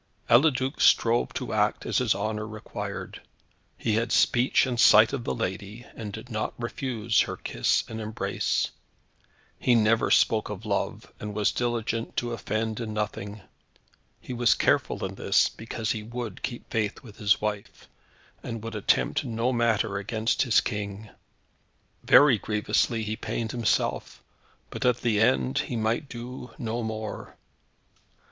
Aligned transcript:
Eliduc 0.31 0.81
strove 0.81 1.31
to 1.33 1.53
act 1.53 1.85
as 1.85 1.99
his 1.99 2.15
honour 2.15 2.47
required. 2.47 3.21
He 3.77 3.93
had 3.93 4.11
speech 4.11 4.65
and 4.65 4.79
sight 4.79 5.13
of 5.13 5.25
the 5.25 5.35
lady, 5.35 5.85
and 5.95 6.11
did 6.11 6.31
not 6.31 6.55
refuse 6.59 7.19
her 7.19 7.37
kiss 7.37 7.83
and 7.87 8.01
embrace. 8.01 8.71
He 9.59 9.75
never 9.75 10.09
spoke 10.09 10.49
of 10.49 10.65
love, 10.65 11.13
and 11.19 11.35
was 11.35 11.51
diligent 11.51 12.17
to 12.17 12.33
offend 12.33 12.79
in 12.79 12.95
nothing. 12.95 13.41
He 14.19 14.33
was 14.33 14.55
careful 14.55 15.05
in 15.05 15.13
this, 15.13 15.49
because 15.49 15.91
he 15.91 16.01
would 16.01 16.41
keep 16.41 16.71
faith 16.71 17.03
with 17.03 17.17
his 17.17 17.39
wife, 17.39 17.87
and 18.41 18.63
would 18.63 18.73
attempt 18.73 19.23
no 19.23 19.53
matter 19.53 19.97
against 19.99 20.41
his 20.41 20.61
King. 20.61 21.11
Very 22.03 22.39
grievously 22.39 23.03
he 23.03 23.15
pained 23.15 23.51
himself, 23.51 24.23
but 24.71 24.83
at 24.83 25.01
the 25.01 25.21
end 25.21 25.59
he 25.59 25.75
might 25.75 26.09
do 26.09 26.49
no 26.57 26.81
more. 26.81 27.37